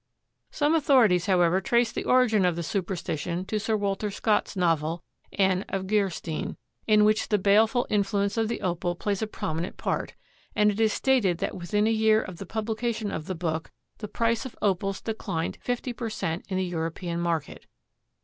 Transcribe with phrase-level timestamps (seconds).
[0.49, 5.63] Some authorities, however, trace the origin of the superstition to Sir Walter Scott's novel, "Anne
[5.69, 10.15] of Geierstein," in which the baleful influence of the Opal plays a prominent part,
[10.55, 13.69] and it is stated that within a year of the publication of the book
[13.99, 17.67] the price of Opals declined fifty per cent in the European market.